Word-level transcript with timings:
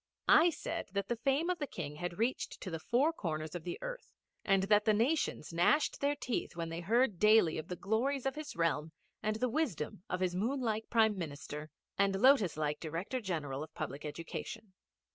I 0.29 0.49
said 0.49 0.87
that 0.93 1.09
the 1.09 1.15
fame 1.15 1.51
of 1.51 1.59
the 1.59 1.67
King 1.67 1.97
had 1.97 2.17
reached 2.17 2.59
to 2.61 2.71
the 2.71 2.79
four 2.79 3.13
corners 3.13 3.53
of 3.53 3.63
the 3.63 3.77
earth, 3.83 4.15
and 4.43 4.63
that 4.63 4.85
the 4.85 4.95
nations 4.95 5.53
gnashed 5.53 5.99
their 6.01 6.15
teeth 6.15 6.55
when 6.55 6.69
they 6.69 6.79
heard 6.79 7.19
daily 7.19 7.59
of 7.59 7.67
the 7.67 7.75
glories 7.75 8.25
of 8.25 8.33
his 8.33 8.55
realm 8.55 8.93
and 9.21 9.35
the 9.35 9.47
wisdom 9.47 10.01
of 10.09 10.19
his 10.19 10.33
moon 10.33 10.59
like 10.59 10.89
Prime 10.89 11.15
Minister 11.15 11.69
and 11.99 12.19
lotus 12.19 12.57
like 12.57 12.79
Director 12.79 13.21
General 13.21 13.61
of 13.61 13.75
Public 13.75 14.03
Education. 14.03 14.73